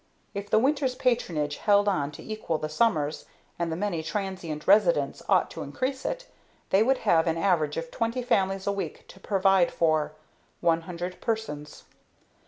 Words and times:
If 0.33 0.49
the 0.49 0.57
winter's 0.57 0.95
patronage 0.95 1.57
held 1.57 1.87
on 1.87 2.09
to 2.13 2.23
equal 2.23 2.57
the 2.57 2.69
summer's 2.69 3.25
and 3.59 3.71
the 3.71 3.75
many 3.75 4.01
transient 4.01 4.65
residents 4.65 5.21
ought 5.29 5.51
to 5.51 5.61
increase 5.61 6.05
it 6.05 6.25
they 6.71 6.81
would 6.81 6.97
have 7.05 7.27
an 7.27 7.37
average 7.37 7.77
of 7.77 7.91
twenty 7.91 8.23
families 8.23 8.65
a 8.65 8.71
week 8.71 9.07
to 9.09 9.19
provide 9.19 9.71
for 9.71 10.13
one 10.59 10.81
hundred 10.89 11.21
persons. 11.21 11.83